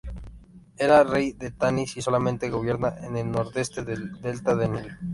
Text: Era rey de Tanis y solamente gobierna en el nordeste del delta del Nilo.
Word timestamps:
Era 0.85 1.03
rey 1.03 1.33
de 1.33 1.51
Tanis 1.51 1.95
y 1.95 2.01
solamente 2.01 2.49
gobierna 2.49 2.95
en 3.05 3.17
el 3.17 3.29
nordeste 3.29 3.83
del 3.83 4.19
delta 4.19 4.55
del 4.55 4.71
Nilo. 4.71 4.89